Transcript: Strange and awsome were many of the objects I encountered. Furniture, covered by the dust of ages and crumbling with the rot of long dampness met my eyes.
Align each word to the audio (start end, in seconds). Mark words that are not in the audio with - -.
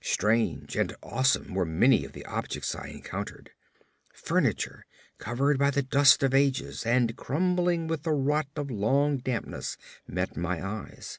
Strange 0.00 0.74
and 0.74 0.96
awsome 1.02 1.52
were 1.52 1.66
many 1.66 2.02
of 2.02 2.14
the 2.14 2.24
objects 2.24 2.74
I 2.74 2.86
encountered. 2.88 3.50
Furniture, 4.14 4.86
covered 5.18 5.58
by 5.58 5.70
the 5.70 5.82
dust 5.82 6.22
of 6.22 6.32
ages 6.32 6.86
and 6.86 7.14
crumbling 7.14 7.88
with 7.88 8.04
the 8.04 8.12
rot 8.12 8.48
of 8.56 8.70
long 8.70 9.18
dampness 9.18 9.76
met 10.08 10.34
my 10.34 10.66
eyes. 10.66 11.18